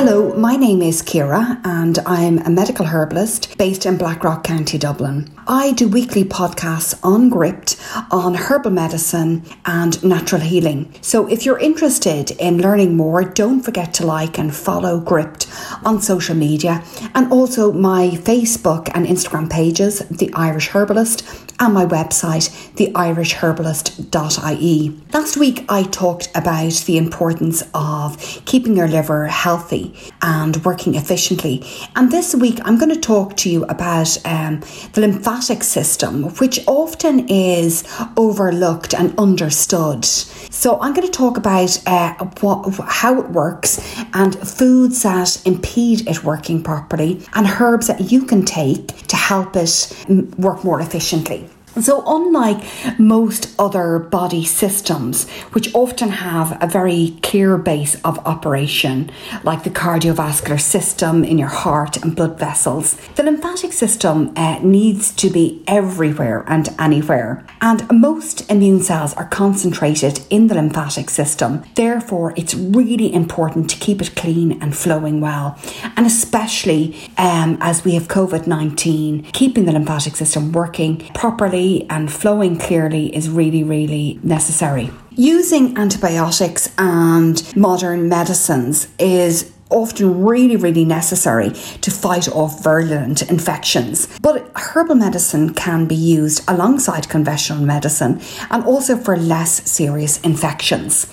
Hello, 0.00 0.32
my 0.34 0.54
name 0.54 0.80
is 0.80 1.02
Ciara 1.02 1.60
and 1.64 1.98
I'm 2.06 2.38
a 2.38 2.50
medical 2.50 2.86
herbalist 2.86 3.58
based 3.58 3.84
in 3.84 3.96
Blackrock 3.96 4.44
County, 4.44 4.78
Dublin. 4.78 5.28
I 5.50 5.72
do 5.72 5.88
weekly 5.88 6.24
podcasts 6.24 6.94
on 7.02 7.30
Gript 7.30 7.78
on 8.10 8.34
herbal 8.34 8.70
medicine 8.70 9.46
and 9.64 10.04
natural 10.04 10.42
healing. 10.42 10.94
So 11.00 11.26
if 11.26 11.46
you're 11.46 11.58
interested 11.58 12.32
in 12.32 12.60
learning 12.60 12.98
more, 12.98 13.24
don't 13.24 13.62
forget 13.62 13.94
to 13.94 14.04
like 14.04 14.38
and 14.38 14.54
follow 14.54 15.00
Gript 15.00 15.46
on 15.86 16.02
social 16.02 16.34
media 16.34 16.84
and 17.14 17.32
also 17.32 17.72
my 17.72 18.10
Facebook 18.10 18.90
and 18.94 19.06
Instagram 19.06 19.48
pages, 19.48 20.00
The 20.10 20.30
Irish 20.34 20.68
Herbalist, 20.68 21.24
and 21.60 21.72
my 21.72 21.86
website, 21.86 22.50
theirishherbalist.ie. 22.76 25.00
Last 25.14 25.38
week 25.38 25.64
I 25.70 25.84
talked 25.84 26.28
about 26.34 26.74
the 26.84 26.98
importance 26.98 27.62
of 27.72 28.18
keeping 28.44 28.76
your 28.76 28.86
liver 28.86 29.28
healthy 29.28 29.96
and 30.20 30.62
working 30.62 30.94
efficiently. 30.94 31.64
And 31.96 32.12
this 32.12 32.34
week, 32.34 32.58
I'm 32.64 32.76
going 32.78 32.94
to 32.94 33.00
talk 33.00 33.34
to 33.38 33.48
you 33.50 33.64
about 33.64 34.18
um, 34.26 34.60
the 34.92 35.00
lymphatic 35.00 35.37
system, 35.62 36.24
which 36.36 36.60
often 36.66 37.28
is 37.28 37.84
overlooked 38.16 38.94
and 38.94 39.18
understood. 39.18 40.04
So, 40.04 40.80
I'm 40.80 40.94
going 40.94 41.06
to 41.06 41.12
talk 41.12 41.36
about 41.36 41.80
uh, 41.86 42.14
what, 42.40 42.74
how 42.88 43.20
it 43.20 43.30
works 43.30 43.78
and 44.14 44.34
foods 44.36 45.02
that 45.02 45.44
impede 45.46 46.08
it 46.08 46.24
working 46.24 46.62
properly, 46.62 47.24
and 47.34 47.46
herbs 47.60 47.86
that 47.86 48.12
you 48.12 48.24
can 48.24 48.44
take 48.44 49.06
to 49.08 49.16
help 49.16 49.56
it 49.56 49.68
mm, 50.08 50.38
work 50.38 50.64
more 50.64 50.80
efficiently. 50.80 51.48
So, 51.80 52.02
unlike 52.06 52.64
most 52.98 53.54
other 53.58 53.98
body 53.98 54.44
systems, 54.44 55.28
which 55.52 55.72
often 55.74 56.08
have 56.08 56.58
a 56.60 56.66
very 56.66 57.16
clear 57.22 57.56
base 57.56 57.94
of 58.02 58.18
operation, 58.26 59.10
like 59.44 59.62
the 59.62 59.70
cardiovascular 59.70 60.60
system 60.60 61.22
in 61.24 61.38
your 61.38 61.48
heart 61.48 61.96
and 61.98 62.16
blood 62.16 62.38
vessels, 62.38 62.94
the 63.14 63.22
lymphatic 63.22 63.72
system 63.72 64.32
uh, 64.36 64.58
needs 64.60 65.12
to 65.12 65.30
be 65.30 65.62
everywhere 65.68 66.44
and 66.48 66.68
anywhere. 66.78 67.44
And 67.60 67.86
most 67.90 68.50
immune 68.50 68.82
cells 68.82 69.14
are 69.14 69.28
concentrated 69.28 70.20
in 70.30 70.48
the 70.48 70.54
lymphatic 70.54 71.10
system. 71.10 71.62
Therefore, 71.74 72.34
it's 72.36 72.54
really 72.54 73.12
important 73.12 73.70
to 73.70 73.76
keep 73.76 74.02
it 74.02 74.16
clean 74.16 74.60
and 74.60 74.76
flowing 74.76 75.20
well. 75.20 75.58
And 75.96 76.06
especially 76.06 76.96
um, 77.18 77.58
as 77.60 77.84
we 77.84 77.94
have 77.94 78.08
COVID 78.08 78.46
19, 78.46 79.24
keeping 79.32 79.66
the 79.66 79.72
lymphatic 79.72 80.16
system 80.16 80.52
working 80.52 80.98
properly 81.14 81.67
and 81.90 82.12
flowing 82.12 82.58
clearly 82.58 83.14
is 83.14 83.28
really, 83.28 83.62
really 83.62 84.18
necessary. 84.22 84.90
Using 85.10 85.76
antibiotics 85.76 86.70
and 86.78 87.36
modern 87.56 88.08
medicines 88.08 88.88
is 88.98 89.50
often 89.70 90.24
really, 90.24 90.56
really 90.56 90.84
necessary 90.84 91.50
to 91.84 91.90
fight 91.90 92.28
off 92.28 92.62
virulent 92.62 93.22
infections. 93.30 94.08
But 94.20 94.50
herbal 94.56 94.94
medicine 94.94 95.52
can 95.54 95.86
be 95.86 95.94
used 95.94 96.42
alongside 96.48 97.08
conventional 97.08 97.62
medicine 97.62 98.20
and 98.50 98.64
also 98.64 98.96
for 98.96 99.16
less 99.16 99.70
serious 99.70 100.20
infections. 100.22 101.06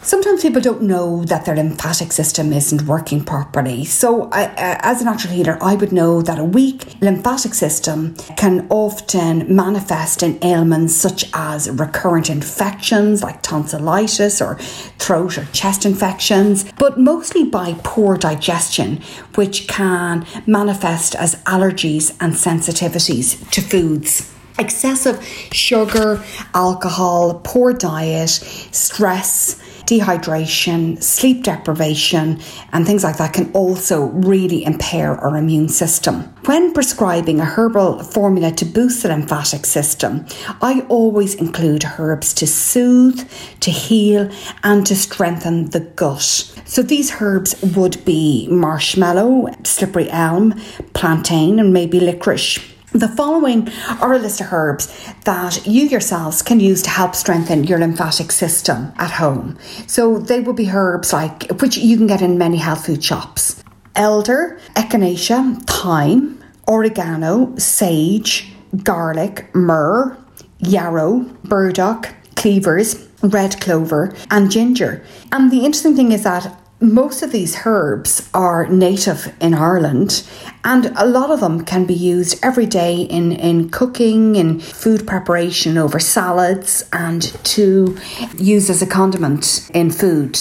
Sometimes 0.00 0.42
people 0.42 0.60
don't 0.60 0.82
know 0.82 1.24
that 1.24 1.44
their 1.44 1.56
lymphatic 1.56 2.12
system 2.12 2.52
isn't 2.52 2.82
working 2.82 3.24
properly. 3.24 3.84
So, 3.84 4.30
I, 4.30 4.52
as 4.56 5.02
a 5.02 5.04
natural 5.04 5.34
healer, 5.34 5.58
I 5.60 5.74
would 5.74 5.90
know 5.90 6.22
that 6.22 6.38
a 6.38 6.44
weak 6.44 6.96
lymphatic 7.00 7.52
system 7.52 8.14
can 8.36 8.68
often 8.70 9.54
manifest 9.54 10.22
in 10.22 10.38
ailments 10.42 10.94
such 10.94 11.28
as 11.34 11.68
recurrent 11.68 12.30
infections 12.30 13.24
like 13.24 13.42
tonsillitis 13.42 14.40
or 14.40 14.54
throat 14.98 15.36
or 15.36 15.46
chest 15.46 15.84
infections, 15.84 16.64
but 16.78 16.98
mostly 16.98 17.42
by 17.44 17.74
poor 17.82 18.16
digestion, 18.16 19.02
which 19.34 19.66
can 19.66 20.24
manifest 20.46 21.16
as 21.16 21.34
allergies 21.42 22.16
and 22.20 22.34
sensitivities 22.34 23.50
to 23.50 23.60
foods 23.60 24.32
excessive 24.58 25.24
sugar, 25.52 26.20
alcohol, 26.52 27.40
poor 27.44 27.72
diet, 27.72 28.28
stress, 28.28 29.60
dehydration, 29.88 31.02
sleep 31.02 31.44
deprivation, 31.44 32.38
and 32.72 32.86
things 32.86 33.02
like 33.02 33.16
that 33.16 33.32
can 33.32 33.50
also 33.52 34.04
really 34.30 34.62
impair 34.64 35.14
our 35.14 35.34
immune 35.36 35.68
system. 35.68 36.24
When 36.44 36.74
prescribing 36.74 37.40
a 37.40 37.46
herbal 37.46 38.04
formula 38.04 38.52
to 38.52 38.66
boost 38.66 39.02
the 39.02 39.08
lymphatic 39.08 39.64
system, 39.64 40.26
I 40.60 40.80
always 40.88 41.34
include 41.34 41.84
herbs 41.98 42.34
to 42.34 42.46
soothe, 42.46 43.26
to 43.60 43.70
heal, 43.70 44.30
and 44.62 44.84
to 44.86 44.94
strengthen 44.94 45.70
the 45.70 45.80
gut. 45.80 46.18
So 46.66 46.82
these 46.82 47.22
herbs 47.22 47.54
would 47.74 48.04
be 48.04 48.46
marshmallow, 48.50 49.48
slippery 49.64 50.10
elm, 50.10 50.60
plantain, 50.92 51.58
and 51.58 51.72
maybe 51.72 51.98
licorice. 51.98 52.77
The 52.92 53.08
following 53.08 53.68
are 54.00 54.14
a 54.14 54.18
list 54.18 54.40
of 54.40 54.50
herbs 54.50 54.86
that 55.24 55.66
you 55.66 55.84
yourselves 55.84 56.40
can 56.40 56.58
use 56.58 56.80
to 56.82 56.90
help 56.90 57.14
strengthen 57.14 57.64
your 57.64 57.78
lymphatic 57.78 58.32
system 58.32 58.92
at 58.96 59.10
home. 59.10 59.58
So 59.86 60.18
they 60.18 60.40
will 60.40 60.54
be 60.54 60.70
herbs 60.70 61.12
like 61.12 61.50
which 61.60 61.76
you 61.76 61.98
can 61.98 62.06
get 62.06 62.22
in 62.22 62.38
many 62.38 62.56
health 62.56 62.86
food 62.86 63.04
shops. 63.04 63.62
Elder, 63.94 64.58
echinacea, 64.74 65.62
thyme, 65.66 66.42
oregano, 66.66 67.54
sage, 67.58 68.52
garlic, 68.82 69.54
myrrh, 69.54 70.16
yarrow, 70.58 71.20
burdock, 71.44 72.14
cleavers, 72.36 73.06
red 73.22 73.60
clover, 73.60 74.14
and 74.30 74.50
ginger. 74.50 75.04
And 75.30 75.50
the 75.50 75.66
interesting 75.66 75.94
thing 75.94 76.12
is 76.12 76.22
that 76.22 76.56
most 76.80 77.22
of 77.22 77.32
these 77.32 77.66
herbs 77.66 78.28
are 78.32 78.68
native 78.68 79.34
in 79.40 79.52
Ireland, 79.52 80.22
and 80.62 80.86
a 80.96 81.06
lot 81.06 81.30
of 81.30 81.40
them 81.40 81.64
can 81.64 81.86
be 81.86 81.94
used 81.94 82.38
every 82.42 82.66
day 82.66 83.02
in, 83.02 83.32
in 83.32 83.70
cooking, 83.70 84.36
in 84.36 84.60
food 84.60 85.06
preparation 85.06 85.76
over 85.76 85.98
salads, 85.98 86.84
and 86.92 87.22
to 87.44 87.98
use 88.36 88.70
as 88.70 88.80
a 88.80 88.86
condiment 88.86 89.68
in 89.74 89.90
food. 89.90 90.36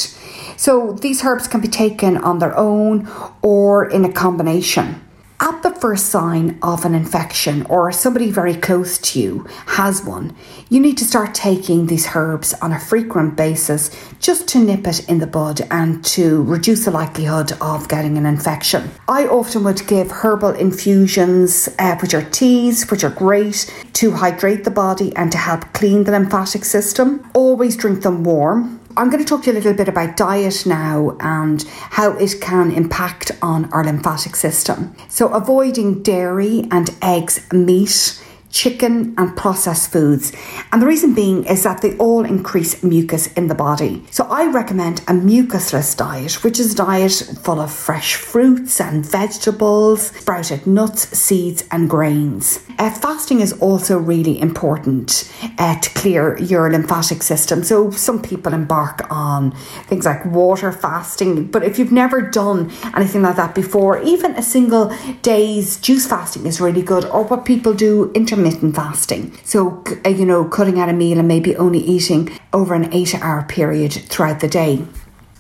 So 0.58 0.94
these 0.94 1.24
herbs 1.24 1.48
can 1.48 1.62
be 1.62 1.68
taken 1.68 2.18
on 2.18 2.40
their 2.40 2.56
own 2.56 3.08
or 3.42 3.90
in 3.90 4.06
a 4.06 4.12
combination. 4.12 5.02
At 5.40 5.62
the 5.62 5.70
first 5.70 6.08
sign 6.08 6.58
of 6.64 6.84
an 6.84 6.96
infection 6.96 7.64
or 7.68 7.92
somebody 7.92 8.32
very 8.32 8.56
close 8.56 8.98
to 8.98 9.20
you 9.20 9.46
has 9.68 10.04
one, 10.04 10.36
you 10.68 10.80
need 10.80 10.98
to 10.98 11.06
start 11.06 11.36
taking 11.36 11.86
these 11.86 12.08
herbs 12.16 12.56
on 12.56 12.74
a 12.74 12.80
frequent 12.80 13.36
basis 13.36 13.92
just 14.20 14.48
to 14.48 14.60
nip 14.60 14.88
it 14.88 15.08
in 15.08 15.20
the 15.20 15.28
bud 15.28 15.62
and 15.70 16.04
to 16.06 16.42
reduce 16.42 16.86
the 16.86 16.92
likelihood 16.92 17.52
of 17.62 17.88
getting 17.88 18.18
an 18.18 18.26
infection. 18.26 18.90
I 19.08 19.28
often 19.28 19.64
would 19.66 19.86
give 19.86 20.10
herbal 20.10 20.56
infusions, 20.56 21.70
uh, 21.78 21.98
which 21.98 22.16
are 22.16 22.28
teas, 22.32 22.90
which 22.90 23.04
are 23.04 23.12
great 23.12 23.72
to 23.94 24.12
hydrate 24.12 24.64
the 24.64 24.72
body 24.72 25.16
and 25.16 25.32
to 25.32 25.38
help 25.38 25.72
clean 25.74 26.04
the 26.04 26.14
lymphatic 26.14 26.66
system. 26.66 27.30
Always 27.36 27.78
drink 27.78 28.02
them 28.02 28.24
warm 28.24 28.80
I'm 28.98 29.12
going 29.12 29.24
to 29.24 29.30
talk 29.30 29.44
to 29.44 29.52
you 29.52 29.54
a 29.54 29.60
little 29.60 29.76
bit 29.76 29.88
about 29.88 30.18
diet 30.18 30.66
now 30.66 31.16
and 31.20 31.64
how 31.68 32.18
it 32.18 32.42
can 32.42 32.72
impact 32.72 33.32
on 33.44 33.72
our 33.72 33.84
lymphatic 33.84 34.36
system. 34.36 34.96
So, 35.08 35.28
avoiding 35.28 36.02
dairy 36.02 36.68
and 36.72 36.90
eggs, 37.04 37.46
meat, 37.54 38.20
chicken, 38.50 39.14
and 39.18 39.36
processed 39.36 39.92
foods. 39.92 40.34
And 40.72 40.82
the 40.82 40.88
reason 40.88 41.14
being 41.14 41.44
is 41.46 41.64
that 41.64 41.82
they 41.82 41.96
all 41.98 42.26
increase 42.26 42.84
mucus 42.84 43.32
in 43.34 43.48
the 43.48 43.56
body. 43.56 44.04
So 44.12 44.26
I 44.30 44.48
recommend 44.48 45.00
a 45.02 45.14
mucusless 45.14 45.96
diet, 45.96 46.44
which 46.44 46.60
is 46.60 46.74
a 46.74 46.78
diet 46.78 47.12
full 47.44 47.60
of 47.60 47.72
fresh 47.72 48.16
fruits 48.16 48.80
and 48.80 49.06
vegetables, 49.06 50.08
sprouted 50.08 50.66
nuts, 50.66 51.18
seeds, 51.18 51.64
and 51.72 51.90
grains. 51.90 52.60
Uh, 52.80 52.92
fasting 52.92 53.42
is 53.42 53.54
also 53.54 53.98
really 53.98 54.40
important 54.40 55.32
uh, 55.58 55.80
to 55.80 55.90
clear 55.92 56.38
your 56.40 56.72
lymphatic 56.72 57.24
system. 57.24 57.64
So 57.64 57.92
some 57.92 58.22
people 58.22 58.54
embark 58.54 59.06
on 59.12 59.52
things 59.88 60.06
like 60.06 60.24
water 60.26 60.72
fasting, 60.72 61.48
but 61.48 61.64
if 61.64 61.78
you've 61.78 61.92
never 61.92 62.22
done 62.22 62.72
anything 62.96 63.24
like 63.24 63.36
that 63.36 63.56
before, 63.56 64.02
even 64.04 64.36
a 64.36 64.44
single 64.44 64.96
day's 65.22 65.78
juice 65.78 66.08
fasting 66.08 66.46
is 66.46 66.62
really 66.62 66.84
good, 66.84 67.06
or 67.06 67.24
what 67.26 67.46
people 67.46 67.74
do 67.74 68.12
intermittent 68.14 68.37
intermittent 68.38 68.76
fasting. 68.76 69.38
So, 69.44 69.84
uh, 70.06 70.10
you 70.10 70.26
know, 70.26 70.46
cutting 70.46 70.80
out 70.80 70.90
a 70.90 70.94
meal 70.94 71.18
and 71.20 71.28
maybe 71.28 71.56
only 71.56 71.80
eating 71.80 72.30
over 72.54 72.74
an 72.76 72.94
eight 72.94 73.16
hour 73.16 73.44
period 73.44 73.94
throughout 73.94 74.40
the 74.40 74.48
day. 74.48 74.86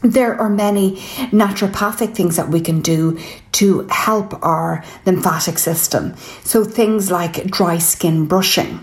There 0.01 0.39
are 0.39 0.49
many 0.49 0.97
naturopathic 1.31 2.15
things 2.15 2.35
that 2.35 2.49
we 2.49 2.61
can 2.61 2.81
do 2.81 3.19
to 3.53 3.87
help 3.89 4.43
our 4.43 4.83
lymphatic 5.05 5.57
system. 5.57 6.15
So, 6.43 6.63
things 6.63 7.09
like 7.09 7.45
dry 7.47 7.79
skin 7.79 8.25
brushing, 8.25 8.79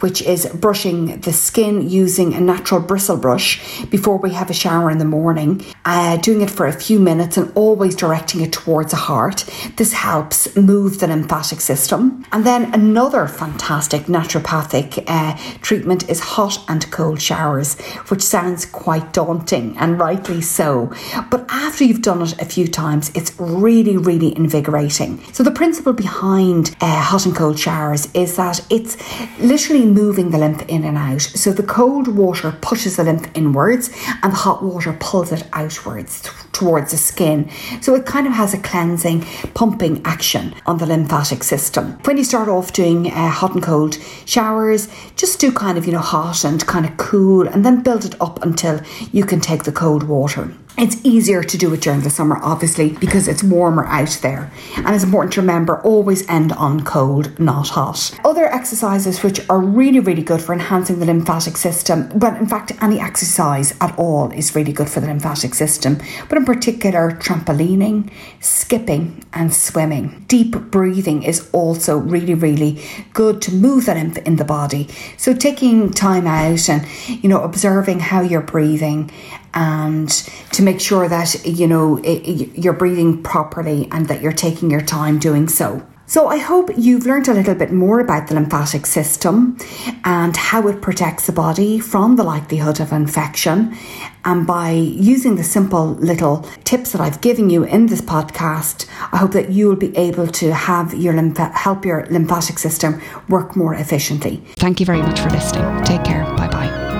which 0.00 0.22
is 0.22 0.46
brushing 0.54 1.20
the 1.20 1.32
skin 1.32 1.88
using 1.88 2.34
a 2.34 2.40
natural 2.40 2.80
bristle 2.80 3.16
brush 3.16 3.84
before 3.86 4.18
we 4.18 4.32
have 4.32 4.50
a 4.50 4.54
shower 4.54 4.90
in 4.90 4.98
the 4.98 5.04
morning, 5.04 5.64
uh, 5.84 6.16
doing 6.18 6.40
it 6.40 6.50
for 6.50 6.66
a 6.66 6.72
few 6.72 6.98
minutes 6.98 7.36
and 7.36 7.50
always 7.54 7.94
directing 7.94 8.40
it 8.40 8.52
towards 8.52 8.90
the 8.90 8.96
heart. 8.96 9.44
This 9.76 9.92
helps 9.92 10.54
move 10.56 11.00
the 11.00 11.06
lymphatic 11.06 11.60
system. 11.60 12.24
And 12.32 12.44
then 12.44 12.72
another 12.74 13.26
fantastic 13.26 14.02
naturopathic 14.02 15.04
uh, 15.06 15.36
treatment 15.60 16.08
is 16.08 16.20
hot 16.20 16.58
and 16.68 16.90
cold 16.90 17.20
showers, 17.20 17.80
which 18.08 18.22
sounds 18.22 18.66
quite 18.66 19.12
daunting 19.12 19.76
and 19.78 19.98
rightly 19.98 20.40
so. 20.40 20.92
But 21.30 21.46
after 21.48 21.84
you've 21.84 22.02
done 22.02 22.22
it 22.22 22.40
a 22.40 22.44
few 22.44 22.66
times, 22.66 23.10
it's 23.14 23.32
really, 23.38 23.96
really 23.96 24.36
invigorating. 24.36 25.22
So, 25.32 25.42
the 25.42 25.50
principle 25.50 25.92
behind 25.92 26.76
uh, 26.80 27.00
hot 27.00 27.26
and 27.26 27.34
cold 27.34 27.58
showers 27.58 28.08
is 28.14 28.36
that 28.36 28.60
it's 28.70 28.96
literally 29.38 29.85
moving 29.94 30.30
the 30.30 30.38
lymph 30.38 30.62
in 30.68 30.84
and 30.84 30.96
out. 30.96 31.22
So, 31.22 31.52
the 31.52 31.62
cold 31.62 32.08
water 32.08 32.52
pushes 32.60 32.96
the 32.96 33.04
lymph 33.04 33.28
inwards 33.34 33.90
and 34.22 34.32
the 34.32 34.36
hot 34.36 34.62
water 34.62 34.96
pulls 35.00 35.32
it 35.32 35.46
outwards 35.52 36.22
towards 36.56 36.90
the 36.90 36.96
skin. 36.96 37.50
So 37.82 37.94
it 37.94 38.06
kind 38.06 38.26
of 38.26 38.32
has 38.32 38.54
a 38.54 38.58
cleansing, 38.58 39.26
pumping 39.52 40.00
action 40.06 40.54
on 40.64 40.78
the 40.78 40.86
lymphatic 40.86 41.44
system. 41.44 41.98
When 42.04 42.16
you 42.16 42.24
start 42.24 42.48
off 42.48 42.72
doing 42.72 43.12
uh, 43.12 43.28
hot 43.28 43.54
and 43.54 43.62
cold 43.62 43.98
showers, 44.24 44.88
just 45.16 45.38
do 45.38 45.52
kind 45.52 45.76
of, 45.76 45.86
you 45.86 45.92
know, 45.92 45.98
hot 45.98 46.44
and 46.44 46.66
kind 46.66 46.86
of 46.86 46.96
cool 46.96 47.46
and 47.46 47.64
then 47.64 47.82
build 47.82 48.06
it 48.06 48.18
up 48.22 48.42
until 48.42 48.80
you 49.12 49.24
can 49.24 49.40
take 49.40 49.64
the 49.64 49.72
cold 49.72 50.04
water. 50.04 50.50
It's 50.78 50.98
easier 51.02 51.42
to 51.42 51.56
do 51.56 51.72
it 51.72 51.80
during 51.80 52.02
the 52.02 52.10
summer, 52.10 52.38
obviously, 52.42 52.90
because 52.90 53.28
it's 53.28 53.42
warmer 53.42 53.86
out 53.86 54.18
there. 54.20 54.50
And 54.76 54.94
it's 54.94 55.04
important 55.04 55.32
to 55.34 55.40
remember 55.40 55.80
always 55.80 56.28
end 56.28 56.52
on 56.52 56.84
cold, 56.84 57.40
not 57.40 57.70
hot. 57.70 58.14
Other 58.26 58.44
exercises 58.44 59.22
which 59.22 59.40
are 59.48 59.58
really, 59.58 60.00
really 60.00 60.22
good 60.22 60.42
for 60.42 60.52
enhancing 60.52 60.98
the 60.98 61.06
lymphatic 61.06 61.56
system, 61.56 62.10
but 62.14 62.36
in 62.36 62.46
fact, 62.46 62.72
any 62.82 63.00
exercise 63.00 63.74
at 63.80 63.98
all 63.98 64.30
is 64.32 64.54
really 64.54 64.72
good 64.72 64.90
for 64.90 65.00
the 65.00 65.06
lymphatic 65.06 65.54
system, 65.54 65.96
but 66.28 66.36
in 66.36 66.44
particular, 66.44 67.12
trampolining, 67.12 68.10
skipping, 68.40 69.24
and 69.32 69.54
swimming. 69.54 70.26
Deep 70.28 70.52
breathing 70.70 71.22
is 71.22 71.48
also 71.52 71.96
really, 71.96 72.34
really 72.34 72.82
good 73.14 73.40
to 73.40 73.54
move 73.54 73.86
the 73.86 73.94
lymph 73.94 74.18
in 74.18 74.36
the 74.36 74.44
body. 74.44 74.88
So, 75.16 75.32
taking 75.32 75.90
time 75.90 76.26
out 76.26 76.68
and, 76.68 76.86
you 77.08 77.30
know, 77.30 77.42
observing 77.42 78.00
how 78.00 78.20
you're 78.20 78.42
breathing 78.42 79.10
and 79.56 80.08
to 80.52 80.62
make 80.62 80.80
sure 80.80 81.08
that 81.08 81.44
you 81.44 81.66
know 81.66 81.98
you're 82.04 82.74
breathing 82.74 83.22
properly 83.22 83.88
and 83.90 84.06
that 84.06 84.20
you're 84.22 84.32
taking 84.32 84.70
your 84.70 84.82
time 84.82 85.18
doing 85.18 85.48
so. 85.48 85.84
So, 86.08 86.28
I 86.28 86.36
hope 86.36 86.70
you've 86.76 87.04
learned 87.04 87.26
a 87.26 87.34
little 87.34 87.56
bit 87.56 87.72
more 87.72 87.98
about 87.98 88.28
the 88.28 88.34
lymphatic 88.34 88.86
system 88.86 89.58
and 90.04 90.36
how 90.36 90.68
it 90.68 90.80
protects 90.80 91.26
the 91.26 91.32
body 91.32 91.80
from 91.80 92.14
the 92.14 92.22
likelihood 92.22 92.78
of 92.78 92.92
infection. 92.92 93.76
And 94.24 94.46
by 94.46 94.70
using 94.70 95.34
the 95.34 95.42
simple 95.42 95.94
little 95.94 96.46
tips 96.62 96.92
that 96.92 97.00
I've 97.00 97.20
given 97.20 97.50
you 97.50 97.64
in 97.64 97.86
this 97.86 98.00
podcast, 98.00 98.86
I 99.12 99.16
hope 99.16 99.32
that 99.32 99.50
you 99.50 99.66
will 99.66 99.74
be 99.74 99.96
able 99.96 100.28
to 100.28 100.54
have 100.54 100.94
your 100.94 101.12
lymph- 101.14 101.52
help 101.54 101.84
your 101.84 102.06
lymphatic 102.06 102.60
system 102.60 103.00
work 103.28 103.56
more 103.56 103.74
efficiently. 103.74 104.44
Thank 104.58 104.78
you 104.78 104.86
very 104.86 105.02
much 105.02 105.18
for 105.18 105.30
listening. 105.30 105.84
Take 105.84 106.04
care. 106.04 106.22
Bye 106.36 106.48
bye. 106.48 106.95